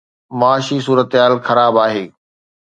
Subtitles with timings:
[0.39, 2.05] معاشي صورتحال خراب آهي.